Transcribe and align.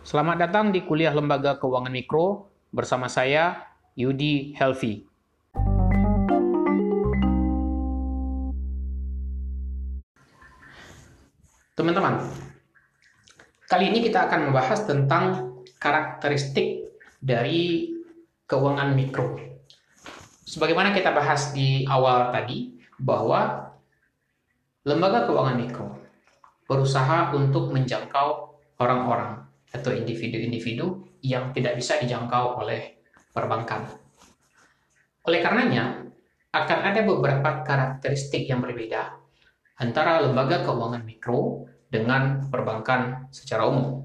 Selamat 0.00 0.40
datang 0.40 0.72
di 0.72 0.80
kuliah 0.80 1.12
Lembaga 1.12 1.60
Keuangan 1.60 1.92
Mikro 1.92 2.48
bersama 2.72 3.04
saya 3.04 3.68
Yudi 3.92 4.56
Helvi. 4.56 5.04
Teman-teman, 11.76 12.16
kali 13.68 13.92
ini 13.92 14.00
kita 14.00 14.24
akan 14.24 14.48
membahas 14.48 14.88
tentang 14.88 15.24
karakteristik 15.76 16.96
dari 17.20 17.92
keuangan 18.48 18.96
mikro. 18.96 19.36
Sebagaimana 20.48 20.96
kita 20.96 21.12
bahas 21.12 21.52
di 21.52 21.84
awal 21.84 22.32
tadi, 22.32 22.72
bahwa 22.96 23.68
lembaga 24.88 25.28
keuangan 25.28 25.60
mikro 25.60 25.92
berusaha 26.64 27.36
untuk 27.36 27.68
menjangkau 27.68 28.56
orang-orang 28.80 29.49
atau 29.70 29.94
individu-individu 29.94 31.18
yang 31.22 31.54
tidak 31.54 31.78
bisa 31.78 31.98
dijangkau 32.02 32.58
oleh 32.60 33.00
perbankan. 33.30 33.86
Oleh 35.26 35.40
karenanya, 35.40 36.10
akan 36.50 36.78
ada 36.82 37.06
beberapa 37.06 37.62
karakteristik 37.62 38.50
yang 38.50 38.58
berbeda 38.58 39.14
antara 39.78 40.18
lembaga 40.18 40.66
keuangan 40.66 41.06
mikro 41.06 41.70
dengan 41.86 42.50
perbankan 42.50 43.30
secara 43.30 43.70
umum. 43.70 44.02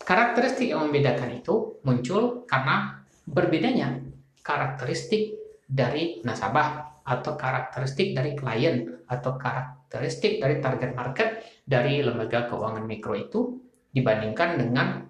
Karakteristik 0.00 0.72
yang 0.72 0.88
membedakan 0.88 1.36
itu 1.36 1.84
muncul 1.84 2.48
karena 2.48 3.04
berbedanya 3.28 4.00
karakteristik 4.40 5.36
dari 5.68 6.24
nasabah 6.24 7.04
atau 7.04 7.36
karakteristik 7.36 8.16
dari 8.16 8.32
klien 8.32 9.04
atau 9.04 9.36
karakteristik 9.36 10.40
dari 10.40 10.64
target 10.64 10.96
market 10.96 11.44
dari 11.68 12.00
lembaga 12.00 12.48
keuangan 12.48 12.88
mikro 12.88 13.12
itu 13.12 13.67
dibandingkan 13.98 14.58
dengan 14.58 15.02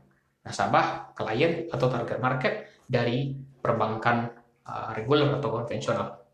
nasabah, 0.43 1.13
klien 1.13 1.69
atau 1.69 1.87
target 1.93 2.19
market 2.19 2.55
dari 2.89 3.37
perbankan 3.61 4.33
uh, 4.65 4.97
reguler 4.97 5.37
atau 5.37 5.49
konvensional. 5.53 6.25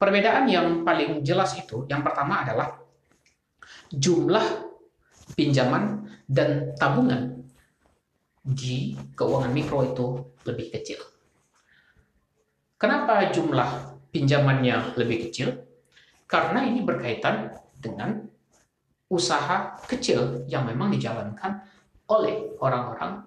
Perbedaan 0.00 0.48
yang 0.48 0.86
paling 0.86 1.20
jelas 1.26 1.52
itu 1.58 1.84
yang 1.90 2.00
pertama 2.00 2.46
adalah 2.46 2.80
jumlah 3.90 4.70
pinjaman 5.34 6.08
dan 6.24 6.72
tabungan 6.78 7.44
di 8.40 8.96
keuangan 9.18 9.52
mikro 9.52 9.84
itu 9.84 10.06
lebih 10.48 10.72
kecil. 10.72 11.02
Kenapa 12.80 13.28
jumlah 13.28 14.00
pinjamannya 14.08 14.96
lebih 14.96 15.28
kecil? 15.28 15.60
Karena 16.24 16.64
ini 16.64 16.80
berkaitan 16.80 17.52
dengan 17.76 18.29
usaha 19.10 19.74
kecil 19.90 20.46
yang 20.46 20.62
memang 20.64 20.94
dijalankan 20.94 21.66
oleh 22.06 22.54
orang-orang 22.62 23.26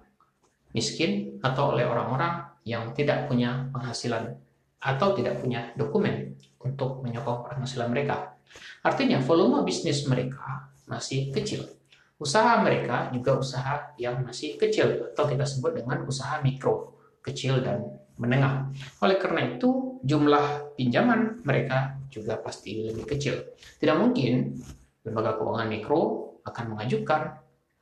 miskin 0.72 1.38
atau 1.44 1.76
oleh 1.76 1.84
orang-orang 1.84 2.48
yang 2.64 2.96
tidak 2.96 3.28
punya 3.28 3.68
penghasilan 3.70 4.32
atau 4.80 5.12
tidak 5.12 5.44
punya 5.44 5.72
dokumen 5.76 6.36
untuk 6.64 7.04
menyokong 7.04 7.52
penghasilan 7.52 7.92
mereka. 7.92 8.36
Artinya 8.80 9.20
volume 9.20 9.60
bisnis 9.64 10.08
mereka 10.08 10.72
masih 10.88 11.28
kecil. 11.32 11.68
Usaha 12.16 12.60
mereka 12.64 13.12
juga 13.12 13.36
usaha 13.36 13.92
yang 14.00 14.24
masih 14.24 14.56
kecil 14.56 15.12
atau 15.12 15.28
kita 15.28 15.44
sebut 15.44 15.76
dengan 15.76 16.04
usaha 16.08 16.40
mikro, 16.40 16.96
kecil 17.20 17.60
dan 17.60 17.84
menengah. 18.16 18.70
Oleh 19.02 19.18
karena 19.18 19.56
itu, 19.56 19.98
jumlah 20.06 20.76
pinjaman 20.78 21.42
mereka 21.42 21.98
juga 22.06 22.38
pasti 22.38 22.86
lebih 22.86 23.04
kecil. 23.08 23.42
Tidak 23.82 23.96
mungkin 23.98 24.54
lembaga 25.04 25.36
keuangan 25.36 25.68
mikro 25.68 26.00
akan 26.44 26.64
mengajukan 26.74 27.22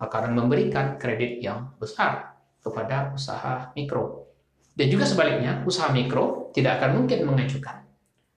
akan 0.02 0.34
memberikan 0.34 0.98
kredit 0.98 1.38
yang 1.38 1.70
besar 1.78 2.34
kepada 2.58 3.14
usaha 3.14 3.70
mikro. 3.78 4.34
Dan 4.72 4.88
juga 4.90 5.06
sebaliknya, 5.06 5.62
usaha 5.62 5.92
mikro 5.94 6.50
tidak 6.50 6.82
akan 6.82 7.02
mungkin 7.02 7.28
mengajukan 7.28 7.86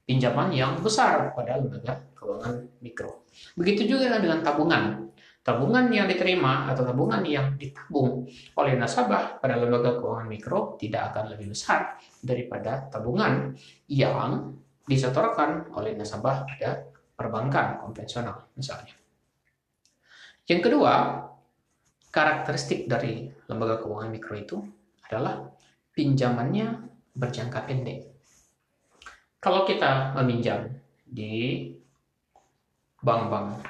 pinjaman 0.05 0.53
yang 0.53 0.77
besar 0.77 1.33
pada 1.33 1.57
lembaga 1.57 2.05
keuangan 2.13 2.69
mikro. 2.83 3.25
Begitu 3.57 3.97
juga 3.97 4.21
dengan 4.21 4.45
tabungan. 4.45 5.09
Tabungan 5.45 5.93
yang 5.93 6.09
diterima 6.09 6.65
atau 6.73 6.81
tabungan 6.89 7.21
yang 7.21 7.53
ditabung 7.53 8.25
oleh 8.57 8.73
nasabah 8.81 9.37
pada 9.37 9.61
lembaga 9.61 10.01
keuangan 10.01 10.25
mikro 10.25 10.73
tidak 10.81 11.13
akan 11.13 11.37
lebih 11.37 11.53
besar 11.53 12.01
daripada 12.17 12.89
tabungan 12.89 13.53
yang 13.85 14.57
disetorkan 14.89 15.69
oleh 15.77 15.93
nasabah 15.93 16.49
pada 16.49 16.89
perbankan 17.15 17.79
konvensional 17.79 18.51
misalnya. 18.59 18.93
Yang 20.45 20.61
kedua, 20.69 20.93
karakteristik 22.13 22.85
dari 22.85 23.27
lembaga 23.49 23.81
keuangan 23.81 24.11
mikro 24.13 24.35
itu 24.37 24.57
adalah 25.09 25.49
pinjamannya 25.95 26.85
berjangka 27.15 27.65
pendek. 27.65 28.05
Kalau 29.39 29.65
kita 29.65 30.13
meminjam 30.19 30.69
di 31.05 31.65
bank-bank 33.01 33.61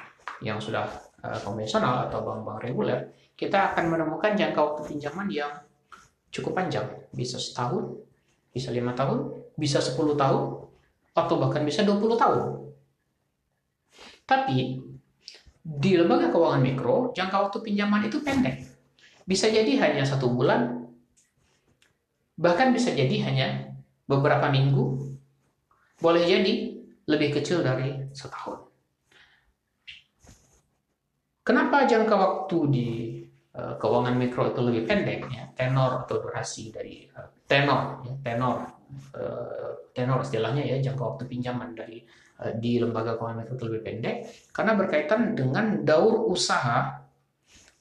yang 0.44 0.60
sudah 0.60 0.84
uh, 1.24 1.38
konvensional 1.44 2.08
atau 2.08 2.24
bank-bank 2.24 2.58
reguler, 2.64 3.12
kita 3.36 3.72
akan 3.72 3.92
menemukan 3.92 4.32
jangka 4.32 4.60
waktu 4.60 4.82
pinjaman 4.88 5.28
yang 5.28 5.52
cukup 6.32 6.56
panjang, 6.56 6.88
bisa 7.12 7.36
setahun, 7.36 7.96
bisa 8.52 8.72
lima 8.72 8.96
tahun, 8.96 9.32
bisa 9.56 9.80
10 9.80 10.16
tahun, 10.16 10.42
atau 11.16 11.34
bahkan 11.40 11.64
bisa 11.64 11.84
20 11.84 12.16
tahun. 12.16 12.40
Tapi 14.26 14.82
di 15.66 15.92
lembaga 15.98 16.30
keuangan 16.30 16.62
mikro, 16.62 17.10
jangka 17.14 17.36
waktu 17.46 17.58
pinjaman 17.62 18.06
itu 18.06 18.18
pendek. 18.22 18.62
Bisa 19.26 19.50
jadi 19.50 19.70
hanya 19.82 20.06
satu 20.06 20.30
bulan, 20.30 20.86
bahkan 22.38 22.70
bisa 22.70 22.94
jadi 22.94 23.26
hanya 23.26 23.74
beberapa 24.06 24.46
minggu, 24.50 25.14
boleh 25.98 26.22
jadi 26.22 26.54
lebih 27.06 27.38
kecil 27.38 27.62
dari 27.62 28.10
setahun. 28.14 28.66
Kenapa 31.46 31.86
jangka 31.86 32.14
waktu 32.14 32.58
di 32.70 32.88
uh, 33.54 33.78
keuangan 33.78 34.18
mikro 34.18 34.50
itu 34.50 34.60
lebih 34.62 34.82
pendek? 34.86 35.30
Ya? 35.30 35.46
Tenor 35.54 36.06
atau 36.06 36.18
durasi 36.18 36.74
dari 36.74 37.06
uh, 37.14 37.30
tenor, 37.46 38.02
ya? 38.02 38.14
tenor, 38.22 38.56
uh, 39.14 39.90
tenor 39.94 40.26
istilahnya 40.26 40.66
ya 40.66 40.82
jangka 40.82 41.02
waktu 41.02 41.30
pinjaman 41.30 41.74
dari 41.78 42.02
di 42.60 42.76
lembaga 42.76 43.16
keuangan 43.16 43.48
mikro 43.48 43.72
lebih 43.72 43.82
pendek 43.82 44.16
karena 44.52 44.76
berkaitan 44.76 45.32
dengan 45.32 45.80
daur 45.80 46.28
usaha 46.28 47.00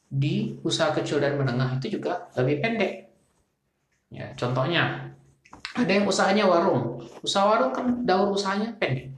di 0.07 0.55
usaha 0.63 0.95
kecil 0.95 1.19
dan 1.19 1.35
menengah 1.35 1.75
itu 1.75 1.99
juga 1.99 2.31
lebih 2.39 2.63
pendek. 2.63 2.93
Ya, 4.15 4.31
contohnya 4.39 5.11
ada 5.75 5.91
yang 5.91 6.07
usahanya 6.07 6.47
warung. 6.47 7.03
Usaha 7.19 7.43
warung 7.51 7.75
kan 7.75 8.07
daur 8.07 8.31
usahanya 8.31 8.71
pendek. 8.79 9.11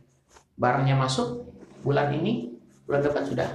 Barangnya 0.58 0.98
masuk 0.98 1.46
bulan 1.86 2.10
ini, 2.18 2.58
bulan 2.90 3.06
depan 3.06 3.24
sudah 3.30 3.50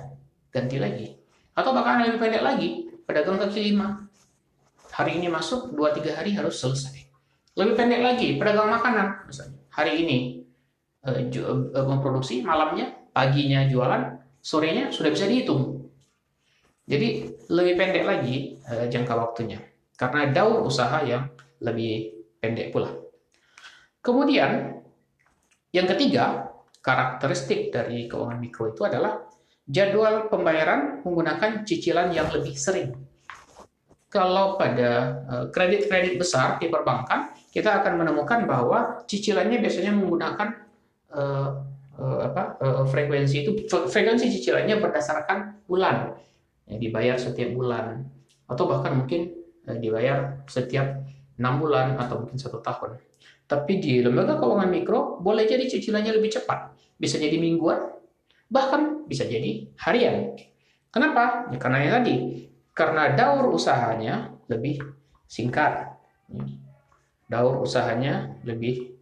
ganti 0.54 0.78
lagi. 0.78 1.19
Atau 1.59 1.75
bahkan 1.75 2.06
lebih 2.06 2.22
pendek 2.22 2.47
lagi, 2.47 2.94
pedagang 3.03 3.43
kaki 3.43 3.75
lima. 3.75 4.06
Hari 4.93 5.19
ini 5.19 5.26
masuk, 5.32 5.72
2-3 5.72 6.20
hari 6.20 6.37
harus 6.37 6.60
selesai. 6.60 7.00
Lebih 7.56 7.75
pendek 7.75 8.04
lagi, 8.04 8.37
pedagang 8.37 8.69
makanan. 8.69 9.25
Misalnya, 9.25 9.56
hari 9.72 10.04
ini 10.04 10.41
memproduksi 11.72 12.46
malamnya 12.46 12.94
paginya 13.10 13.66
jualan 13.66 14.22
sorenya 14.38 14.94
sudah 14.94 15.10
bisa 15.10 15.26
dihitung. 15.26 15.90
Jadi 16.86 17.30
lebih 17.50 17.74
pendek 17.78 18.04
lagi 18.06 18.36
jangka 18.66 19.14
waktunya. 19.14 19.58
Karena 19.98 20.30
daur 20.30 20.66
usaha 20.66 21.02
yang 21.02 21.30
lebih 21.62 22.10
pendek 22.42 22.74
pula. 22.74 22.90
Kemudian 24.02 24.82
yang 25.70 25.86
ketiga 25.86 26.50
karakteristik 26.82 27.70
dari 27.70 28.10
keuangan 28.10 28.42
mikro 28.42 28.74
itu 28.74 28.82
adalah 28.82 29.22
jadwal 29.62 30.26
pembayaran 30.26 31.06
menggunakan 31.06 31.62
cicilan 31.62 32.10
yang 32.10 32.26
lebih 32.34 32.58
sering. 32.58 32.90
Kalau 34.10 34.58
pada 34.58 35.22
kredit-kredit 35.54 36.19
besar 36.19 36.58
di 36.58 36.66
perbankan, 36.66 37.32
kita 37.54 37.81
akan 37.81 38.02
menemukan 38.02 38.44
bahwa 38.44 39.06
cicilannya 39.06 39.62
biasanya 39.62 39.94
menggunakan 39.94 40.49
uh, 41.12 41.50
apa 42.03 42.56
uh, 42.59 42.85
frekuensi 42.88 43.44
itu 43.44 43.50
frekuensi 43.69 44.26
cicilannya 44.32 44.81
berdasarkan 44.81 45.69
bulan 45.69 46.17
yang 46.67 46.81
dibayar 46.81 47.17
setiap 47.20 47.53
bulan 47.53 48.03
atau 48.49 48.64
bahkan 48.67 48.97
mungkin 48.97 49.31
uh, 49.69 49.76
dibayar 49.76 50.43
setiap 50.49 51.05
enam 51.37 51.55
bulan 51.61 51.97
atau 52.00 52.25
mungkin 52.25 52.37
satu 52.41 52.61
tahun. 52.64 52.97
Tapi 53.47 53.73
di 53.82 54.00
lembaga 54.00 54.41
keuangan 54.41 54.70
mikro 54.73 55.20
boleh 55.20 55.44
jadi 55.44 55.69
cicilannya 55.69 56.17
lebih 56.17 56.32
cepat, 56.32 56.73
bisa 56.97 57.20
jadi 57.20 57.37
mingguan, 57.37 57.93
bahkan 58.49 59.05
bisa 59.05 59.29
jadi 59.29 59.69
harian. 59.76 60.32
Kenapa? 60.88 61.53
Ya, 61.53 61.59
karena 61.61 61.76
yang 61.85 61.93
tadi, 62.00 62.17
karena 62.73 63.12
daur 63.12 63.53
usahanya 63.53 64.32
lebih 64.49 64.81
singkat. 65.29 65.93
Daur 67.29 67.61
usahanya 67.61 68.41
lebih 68.44 68.97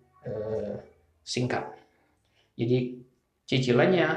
singkat. 1.22 1.79
Jadi 2.60 3.00
cicilannya 3.48 4.08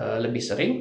uh, 0.00 0.18
lebih 0.24 0.40
sering 0.40 0.72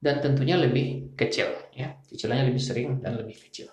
dan 0.00 0.24
tentunya 0.24 0.56
lebih 0.56 1.12
kecil 1.12 1.52
ya. 1.76 2.00
Cicilannya 2.08 2.48
lebih 2.48 2.62
sering 2.62 3.04
dan 3.04 3.20
lebih 3.20 3.36
kecil. 3.36 3.68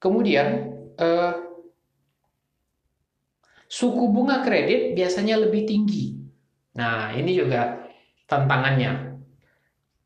Kemudian 0.00 0.48
eh, 0.96 1.32
suku 3.68 4.04
bunga 4.08 4.40
kredit 4.40 4.96
biasanya 4.96 5.36
lebih 5.44 5.68
tinggi. 5.68 6.16
Nah 6.80 7.12
ini 7.12 7.36
juga 7.36 7.84
tantangannya. 8.24 9.12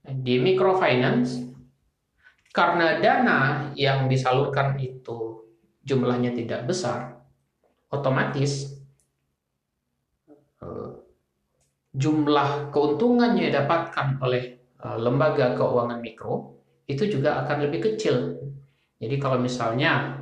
Di 0.04 0.36
microfinance 0.36 1.40
karena 2.52 3.00
dana 3.00 3.40
yang 3.78 4.04
disalurkan 4.10 4.76
itu 4.76 5.48
jumlahnya 5.80 6.36
tidak 6.36 6.68
besar, 6.68 7.24
otomatis 7.88 8.68
eh, 8.68 8.83
jumlah 11.94 12.74
keuntungan 12.74 13.38
yang 13.38 13.54
didapatkan 13.54 14.18
oleh 14.18 14.58
eh, 14.58 14.98
lembaga 14.98 15.54
keuangan 15.54 16.02
mikro 16.02 16.58
itu 16.90 17.06
juga 17.08 17.40
akan 17.46 17.70
lebih 17.70 17.94
kecil. 17.94 18.34
Jadi 18.98 19.16
kalau 19.22 19.38
misalnya 19.38 20.20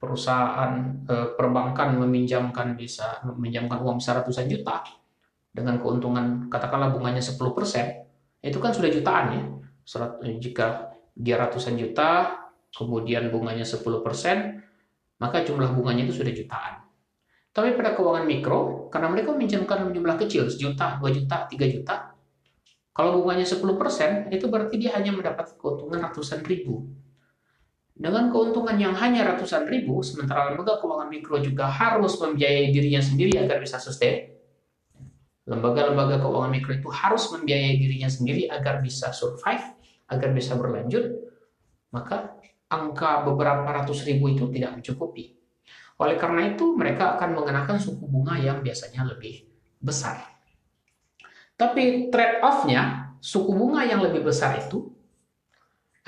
perusahaan 0.00 1.04
eh, 1.04 1.28
perbankan 1.36 2.00
meminjamkan 2.00 2.72
bisa 2.74 3.20
meminjamkan 3.28 3.84
uang 3.84 4.00
besar 4.00 4.24
ratusan 4.24 4.48
juta 4.48 4.80
dengan 5.52 5.76
keuntungan 5.76 6.48
katakanlah 6.48 6.94
bunganya 6.94 7.20
10%, 7.20 7.36
itu 8.40 8.58
kan 8.62 8.72
sudah 8.72 8.90
jutaan 8.90 9.26
ya. 9.34 9.42
Jika 10.38 10.94
dia 11.10 11.34
ratusan 11.42 11.74
juta, 11.74 12.38
kemudian 12.70 13.34
bunganya 13.34 13.66
10%, 13.66 13.82
maka 15.18 15.42
jumlah 15.42 15.74
bunganya 15.74 16.06
itu 16.06 16.22
sudah 16.22 16.30
jutaan. 16.30 16.86
Tapi 17.50 17.74
pada 17.74 17.98
keuangan 17.98 18.24
mikro, 18.30 18.86
karena 18.94 19.10
mereka 19.10 19.34
meminjamkan 19.34 19.90
jumlah 19.90 20.16
kecil, 20.22 20.46
sejuta, 20.46 21.02
dua 21.02 21.10
juta, 21.10 21.50
tiga 21.50 21.66
juta, 21.66 22.14
kalau 22.94 23.22
bunganya 23.22 23.42
10%, 23.42 24.30
itu 24.30 24.46
berarti 24.46 24.74
dia 24.78 24.94
hanya 24.94 25.10
mendapat 25.10 25.58
keuntungan 25.58 25.98
ratusan 25.98 26.46
ribu. 26.46 26.86
Dengan 27.96 28.30
keuntungan 28.30 28.78
yang 28.78 28.94
hanya 28.98 29.34
ratusan 29.34 29.66
ribu, 29.66 30.04
sementara 30.04 30.52
lembaga 30.52 30.78
keuangan 30.78 31.08
mikro 31.10 31.42
juga 31.42 31.66
harus 31.66 32.20
membiayai 32.22 32.70
dirinya 32.70 33.02
sendiri 33.02 33.34
agar 33.40 33.58
bisa 33.58 33.80
sustain, 33.80 34.36
lembaga-lembaga 35.48 36.22
keuangan 36.22 36.52
mikro 36.54 36.76
itu 36.76 36.88
harus 36.92 37.26
membiayai 37.34 37.74
dirinya 37.80 38.06
sendiri 38.12 38.46
agar 38.46 38.78
bisa 38.84 39.10
survive, 39.10 39.64
agar 40.06 40.30
bisa 40.30 40.54
berlanjut, 40.54 41.08
maka 41.90 42.36
angka 42.70 43.26
beberapa 43.26 43.66
ratus 43.66 44.06
ribu 44.06 44.30
itu 44.30 44.46
tidak 44.52 44.78
mencukupi. 44.78 45.39
Oleh 46.00 46.16
karena 46.16 46.48
itu, 46.48 46.72
mereka 46.72 47.20
akan 47.20 47.36
mengenakan 47.36 47.76
suku 47.76 48.08
bunga 48.08 48.40
yang 48.40 48.64
biasanya 48.64 49.04
lebih 49.04 49.44
besar. 49.76 50.24
Tapi 51.54 52.08
trade-off-nya, 52.08 53.14
suku 53.20 53.52
bunga 53.52 53.84
yang 53.84 54.00
lebih 54.00 54.24
besar 54.24 54.56
itu 54.56 54.88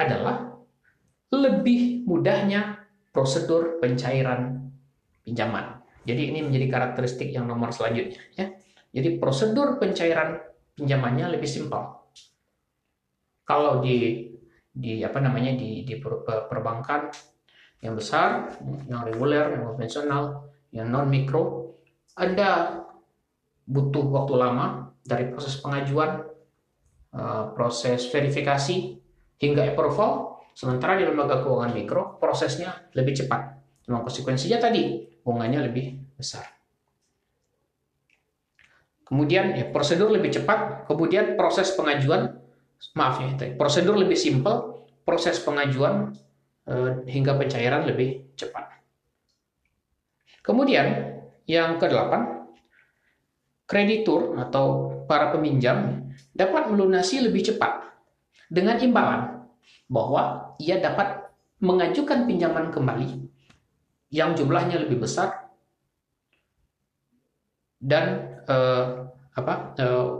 adalah 0.00 0.56
lebih 1.28 2.08
mudahnya 2.08 2.88
prosedur 3.12 3.76
pencairan 3.76 4.72
pinjaman. 5.20 5.84
Jadi 6.08 6.32
ini 6.32 6.40
menjadi 6.40 6.66
karakteristik 6.72 7.28
yang 7.28 7.44
nomor 7.44 7.68
selanjutnya. 7.70 8.24
Ya. 8.34 8.56
Jadi 8.96 9.20
prosedur 9.20 9.76
pencairan 9.76 10.40
pinjamannya 10.72 11.36
lebih 11.36 11.48
simpel 11.48 12.02
kalau 13.42 13.82
di 13.82 14.28
di 14.72 15.04
apa 15.04 15.20
namanya 15.20 15.52
di 15.52 15.84
di 15.84 16.00
perbankan 16.48 17.12
yang 17.82 17.98
besar, 17.98 18.54
yang 18.86 19.02
reguler, 19.02 19.58
yang 19.58 19.74
konvensional, 19.74 20.46
yang 20.70 20.88
non 20.88 21.10
mikro, 21.10 21.74
Anda 22.14 22.78
butuh 23.66 24.06
waktu 24.06 24.34
lama 24.38 24.94
dari 25.02 25.26
proses 25.34 25.58
pengajuan, 25.58 26.22
eh, 27.10 27.44
proses 27.58 28.06
verifikasi 28.06 28.76
hingga 29.42 29.74
approval. 29.74 30.38
Sementara 30.54 30.94
di 31.00 31.04
lembaga 31.08 31.42
keuangan 31.42 31.72
mikro 31.74 32.02
prosesnya 32.22 32.86
lebih 32.94 33.18
cepat. 33.18 33.58
Cuma 33.82 34.04
konsekuensinya 34.06 34.62
tadi 34.62 35.02
bunganya 35.26 35.66
lebih 35.66 35.98
besar. 36.14 36.46
Kemudian 39.02 39.58
ya, 39.58 39.68
prosedur 39.68 40.08
lebih 40.08 40.32
cepat, 40.32 40.86
kemudian 40.88 41.34
proses 41.36 41.74
pengajuan 41.74 42.38
maaf 42.96 43.20
ya, 43.20 43.32
prosedur 43.58 43.98
lebih 43.98 44.16
simpel, 44.16 44.86
proses 45.04 45.36
pengajuan 45.42 46.14
hingga 47.08 47.34
pencairan 47.34 47.86
lebih 47.90 48.34
cepat. 48.38 48.70
Kemudian 50.42 50.86
yang 51.46 51.78
kedelapan, 51.78 52.46
kreditur 53.66 54.38
atau 54.38 54.90
para 55.06 55.30
peminjam 55.30 56.06
dapat 56.34 56.70
melunasi 56.70 57.22
lebih 57.22 57.46
cepat 57.52 57.88
dengan 58.50 58.76
imbalan 58.78 59.48
bahwa 59.86 60.54
ia 60.58 60.82
dapat 60.82 61.24
mengajukan 61.62 62.26
pinjaman 62.26 62.74
kembali 62.74 63.22
yang 64.12 64.34
jumlahnya 64.34 64.82
lebih 64.82 65.02
besar 65.06 65.48
dan 67.78 68.38
eh, 68.44 68.86
apa 69.32 69.54
eh, 69.78 70.10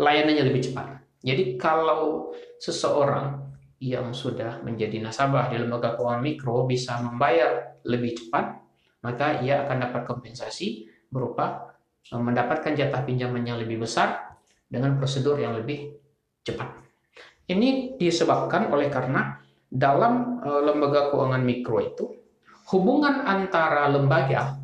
layanannya 0.00 0.44
lebih 0.48 0.72
cepat. 0.72 1.06
Jadi 1.24 1.56
kalau 1.56 2.34
seseorang 2.60 3.43
yang 3.84 4.16
sudah 4.16 4.64
menjadi 4.64 5.04
nasabah 5.04 5.52
di 5.52 5.60
lembaga 5.60 5.92
keuangan 6.00 6.24
mikro 6.24 6.64
bisa 6.64 6.96
membayar 7.04 7.76
lebih 7.84 8.16
cepat, 8.16 8.56
maka 9.04 9.44
ia 9.44 9.68
akan 9.68 9.76
dapat 9.84 10.02
kompensasi 10.08 10.88
berupa 11.12 11.76
eh, 12.08 12.16
mendapatkan 12.16 12.72
jatah 12.72 13.04
pinjaman 13.04 13.44
yang 13.44 13.60
lebih 13.60 13.84
besar 13.84 14.40
dengan 14.64 14.96
prosedur 14.96 15.36
yang 15.36 15.52
lebih 15.52 15.92
cepat. 16.40 16.80
Ini 17.44 18.00
disebabkan 18.00 18.72
oleh 18.72 18.88
karena 18.88 19.36
dalam 19.68 20.40
eh, 20.40 20.62
lembaga 20.64 21.12
keuangan 21.12 21.44
mikro 21.44 21.76
itu 21.84 22.04
hubungan 22.72 23.28
antara 23.28 23.84
lembaga 23.92 24.56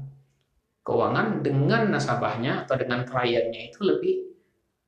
keuangan 0.80 1.44
dengan 1.44 1.92
nasabahnya 1.92 2.64
atau 2.64 2.80
dengan 2.80 3.04
kliennya 3.04 3.68
itu 3.68 3.84
lebih 3.84 4.14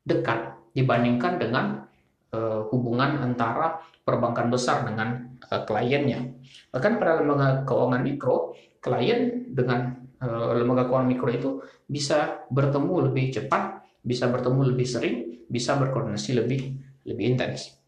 dekat 0.09 0.57
dibandingkan 0.73 1.37
dengan 1.37 1.85
uh, 2.33 2.69
hubungan 2.73 3.21
antara 3.21 3.81
perbankan 4.03 4.49
besar 4.49 4.89
dengan 4.89 5.37
uh, 5.49 5.63
kliennya. 5.69 6.33
Bahkan 6.73 6.93
pada 6.99 7.21
lembaga 7.21 7.63
keuangan 7.69 8.03
mikro, 8.03 8.57
klien 8.81 9.53
dengan 9.53 10.03
uh, 10.19 10.57
lembaga 10.57 10.89
keuangan 10.89 11.09
mikro 11.09 11.31
itu 11.31 11.51
bisa 11.87 12.49
bertemu 12.49 13.13
lebih 13.13 13.25
cepat, 13.31 13.85
bisa 14.03 14.27
bertemu 14.33 14.75
lebih 14.75 14.87
sering, 14.89 15.15
bisa 15.47 15.77
berkoordinasi 15.77 16.31
lebih 16.35 16.61
lebih 17.07 17.25
intens. 17.37 17.79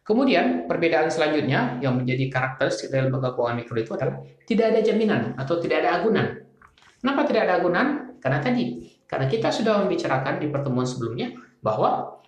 Kemudian 0.00 0.66
perbedaan 0.66 1.06
selanjutnya 1.06 1.78
yang 1.78 1.94
menjadi 1.94 2.26
karakteristik 2.26 2.90
dari 2.90 3.06
lembaga 3.06 3.30
keuangan 3.30 3.62
mikro 3.62 3.78
itu 3.78 3.92
adalah 3.94 4.18
tidak 4.42 4.74
ada 4.74 4.80
jaminan 4.82 5.22
atau 5.38 5.62
tidak 5.62 5.86
ada 5.86 6.02
agunan. 6.02 6.26
Kenapa 6.98 7.20
tidak 7.30 7.42
ada 7.46 7.54
agunan? 7.62 7.86
Karena 8.18 8.42
tadi, 8.42 8.90
karena 9.06 9.30
kita 9.30 9.48
sudah 9.48 9.80
membicarakan 9.86 10.42
di 10.42 10.50
pertemuan 10.50 10.84
sebelumnya 10.84 11.32
bahwa 11.62 12.20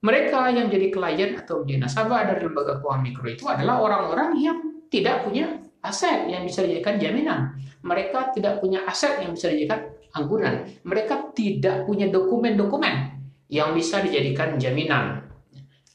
mereka 0.00 0.48
yang 0.48 0.72
jadi 0.72 0.88
klien 0.88 1.30
atau 1.36 1.60
menjadi 1.60 1.78
nasabah 1.84 2.20
dari 2.32 2.40
lembaga 2.48 2.80
keuangan 2.80 3.02
mikro 3.04 3.26
itu 3.28 3.44
adalah 3.44 3.84
orang-orang 3.84 4.32
yang 4.40 4.58
tidak 4.88 5.28
punya 5.28 5.60
aset 5.84 6.28
yang 6.28 6.44
bisa 6.48 6.64
dijadikan 6.64 6.96
jaminan. 6.96 7.40
Mereka 7.84 8.32
tidak 8.32 8.64
punya 8.64 8.84
aset 8.88 9.20
yang 9.20 9.36
bisa 9.36 9.52
dijadikan 9.52 9.92
anggunan. 10.16 10.68
Mereka 10.84 11.36
tidak 11.36 11.84
punya 11.84 12.08
dokumen-dokumen 12.08 13.20
yang 13.52 13.76
bisa 13.76 14.00
dijadikan 14.00 14.56
jaminan. 14.56 15.24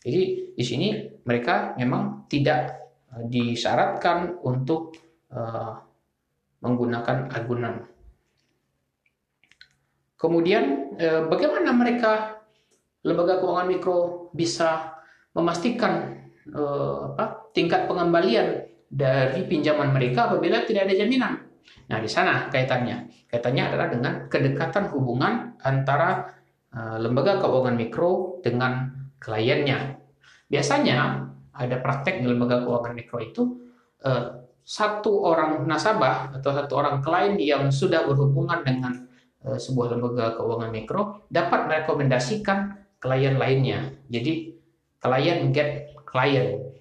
Jadi 0.05 0.53
di 0.53 0.63
sini 0.63 0.87
mereka 1.25 1.73
memang 1.73 2.29
tidak 2.29 2.77
eh, 3.09 3.25
disyaratkan 3.25 4.37
untuk 4.45 4.93
uh, 5.33 5.81
menggunakan 6.61 7.33
agunan. 7.33 7.81
Kemudian 10.13 10.93
uh, 10.93 11.25
bagaimana 11.25 11.73
mereka 11.73 12.34
lembaga 13.05 13.37
keuangan 13.37 13.69
mikro 13.69 14.29
bisa 14.33 14.97
memastikan 15.37 16.25
eh, 16.49 16.97
apa, 17.13 17.53
tingkat 17.53 17.85
pengembalian 17.85 18.65
dari 18.89 19.45
pinjaman 19.45 19.93
mereka 19.93 20.33
apabila 20.33 20.65
tidak 20.65 20.89
ada 20.89 20.95
jaminan. 20.97 21.33
Nah, 21.85 21.99
di 22.01 22.09
sana 22.09 22.49
kaitannya. 22.49 23.29
Kaitannya 23.29 23.63
adalah 23.69 23.87
dengan 23.93 24.13
kedekatan 24.25 24.89
hubungan 24.89 25.53
antara 25.61 26.33
eh, 26.73 26.97
lembaga 26.97 27.37
keuangan 27.37 27.77
mikro 27.77 28.41
dengan 28.41 28.89
kliennya. 29.21 30.01
Biasanya 30.49 30.97
ada 31.55 31.77
praktek 31.79 32.21
di 32.21 32.27
lembaga 32.27 32.65
keuangan 32.65 32.93
mikro 32.97 33.17
itu 33.21 33.43
eh, 34.01 34.45
satu 34.65 35.29
orang 35.29 35.61
nasabah 35.69 36.33
atau 36.33 36.49
satu 36.49 36.73
orang 36.81 36.97
klien 37.05 37.37
yang 37.37 37.69
sudah 37.69 38.01
berhubungan 38.01 38.65
dengan 38.65 39.05
eh, 39.45 39.61
sebuah 39.61 39.93
lembaga 39.93 40.33
keuangan 40.41 40.71
mikro 40.73 41.29
dapat 41.29 41.69
merekomendasikan 41.69 42.84
klien 43.05 43.37
lainnya. 43.37 43.93
Jadi 44.09 44.57
klien 44.97 45.53
get 45.53 45.93
klien. 46.09 46.73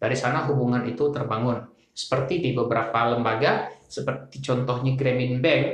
Dari 0.00 0.16
sana 0.16 0.48
hubungan 0.48 0.88
itu 0.88 1.12
terbangun. 1.12 1.68
Seperti 1.92 2.40
di 2.40 2.56
beberapa 2.56 3.12
lembaga, 3.12 3.68
seperti 3.84 4.40
contohnya 4.40 4.96
Grameen 4.96 5.44
Bank 5.44 5.64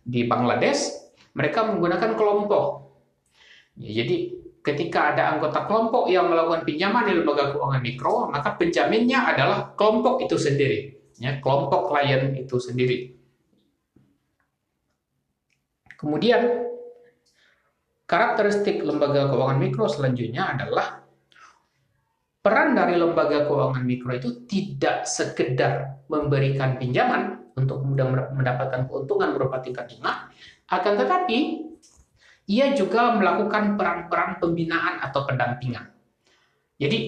di 0.00 0.24
Bangladesh, 0.24 1.12
mereka 1.36 1.68
menggunakan 1.68 2.16
kelompok. 2.16 2.66
Ya, 3.76 4.04
jadi 4.04 4.16
ketika 4.62 5.12
ada 5.12 5.34
anggota 5.34 5.66
kelompok 5.66 6.06
yang 6.06 6.30
melakukan 6.30 6.62
pinjaman 6.62 7.10
di 7.10 7.12
lembaga 7.18 7.50
keuangan 7.50 7.82
mikro, 7.82 8.30
maka 8.30 8.54
penjaminnya 8.54 9.34
adalah 9.34 9.74
kelompok 9.74 10.22
itu 10.22 10.38
sendiri, 10.38 10.78
ya, 11.18 11.42
kelompok 11.42 11.90
klien 11.90 12.38
itu 12.38 12.56
sendiri. 12.62 13.18
Kemudian 15.98 16.70
karakteristik 18.06 18.82
lembaga 18.82 19.30
keuangan 19.30 19.58
mikro 19.58 19.86
selanjutnya 19.88 20.52
adalah 20.56 21.02
peran 22.42 22.74
dari 22.74 22.98
lembaga 22.98 23.46
keuangan 23.46 23.84
mikro 23.86 24.10
itu 24.18 24.44
tidak 24.50 25.06
sekedar 25.06 26.02
memberikan 26.10 26.76
pinjaman 26.76 27.42
untuk 27.54 27.84
mudah 27.84 28.32
mendapatkan 28.32 28.88
keuntungan 28.88 29.36
berupa 29.36 29.60
tingkat 29.60 29.92
bunga, 29.92 30.32
akan 30.72 30.92
tetapi 30.98 31.38
ia 32.48 32.74
juga 32.74 33.14
melakukan 33.14 33.78
peran-peran 33.78 34.40
pembinaan 34.42 34.98
atau 35.04 35.22
pendampingan. 35.28 35.92
Jadi 36.80 36.98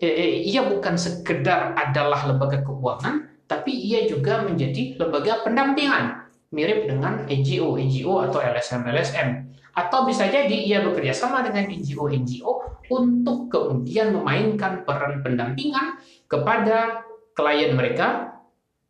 eh, 0.00 0.14
eh, 0.16 0.32
ia 0.48 0.66
bukan 0.66 0.98
sekedar 0.98 1.76
adalah 1.78 2.26
lembaga 2.26 2.64
keuangan, 2.64 3.46
tapi 3.46 3.70
ia 3.70 4.08
juga 4.08 4.42
menjadi 4.42 4.98
lembaga 4.98 5.44
pendampingan, 5.46 6.26
mirip 6.50 6.90
dengan 6.90 7.28
NGO, 7.28 7.78
NGO 7.78 8.14
atau 8.26 8.42
LSM, 8.42 8.82
LSM. 8.90 9.28
Atau 9.74 10.06
bisa 10.06 10.26
jadi 10.26 10.52
ia 10.52 10.82
bekerja 10.82 11.14
sama 11.14 11.46
dengan 11.46 11.70
NGO-NGO 11.70 12.52
untuk 12.90 13.46
kemudian 13.52 14.10
memainkan 14.14 14.82
peran 14.82 15.22
pendampingan 15.22 16.02
kepada 16.26 17.06
klien 17.34 17.72
mereka 17.78 18.38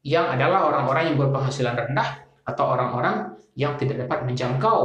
yang 0.01 0.33
adalah 0.33 0.73
orang-orang 0.73 1.13
yang 1.13 1.17
berpenghasilan 1.21 1.77
rendah 1.77 2.25
atau 2.49 2.65
orang-orang 2.73 3.37
yang 3.53 3.77
tidak 3.77 4.09
dapat 4.09 4.25
menjangkau 4.25 4.79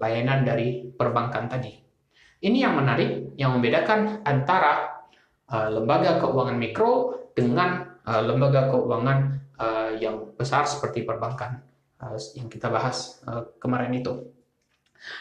layanan 0.00 0.42
dari 0.42 0.88
perbankan 0.96 1.46
tadi. 1.46 1.76
Ini 2.44 2.68
yang 2.68 2.76
menarik, 2.76 3.36
yang 3.40 3.56
membedakan 3.56 4.24
antara 4.24 5.00
uh, 5.48 5.68
lembaga 5.72 6.20
keuangan 6.20 6.56
mikro 6.56 6.92
dengan 7.32 8.00
uh, 8.04 8.22
lembaga 8.24 8.68
keuangan 8.72 9.18
uh, 9.56 9.90
yang 9.96 10.32
besar 10.36 10.64
seperti 10.68 11.04
perbankan 11.04 11.60
yang 12.36 12.52
kita 12.52 12.68
bahas 12.68 13.24
kemarin 13.56 13.88
itu. 13.96 14.28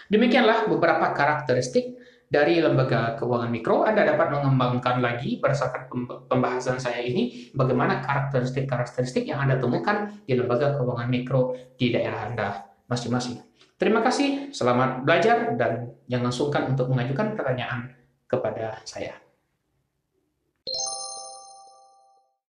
Demikianlah 0.08 0.68
beberapa 0.70 1.12
karakteristik 1.12 1.98
dari 2.34 2.58
lembaga 2.58 3.14
keuangan 3.14 3.54
mikro, 3.54 3.86
Anda 3.86 4.10
dapat 4.10 4.34
mengembangkan 4.34 5.06
lagi 5.06 5.38
berdasarkan 5.38 5.86
pembahasan 6.26 6.82
saya 6.82 7.06
ini 7.06 7.54
bagaimana 7.54 8.02
karakteristik-karakteristik 8.02 9.30
yang 9.30 9.46
Anda 9.46 9.62
temukan 9.62 10.10
di 10.26 10.34
lembaga 10.34 10.74
keuangan 10.74 11.10
mikro 11.14 11.54
di 11.78 11.94
daerah 11.94 12.26
Anda 12.26 12.48
masing-masing. 12.90 13.38
Terima 13.78 14.02
kasih, 14.02 14.50
selamat 14.50 15.06
belajar 15.06 15.54
dan 15.60 15.94
jangan 16.10 16.34
sungkan 16.34 16.74
untuk 16.74 16.90
mengajukan 16.90 17.38
pertanyaan 17.38 17.94
kepada 18.26 18.82
saya. 18.82 19.14